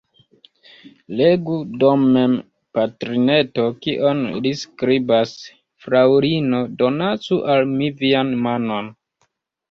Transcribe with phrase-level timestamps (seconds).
[1.17, 2.31] Legu do mem,
[2.77, 5.33] patrineto, kion li skribas:
[5.85, 8.89] «Fraŭlino, donacu al mi vian manon!